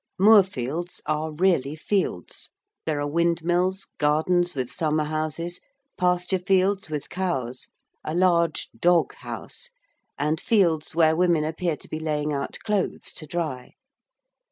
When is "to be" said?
11.77-11.99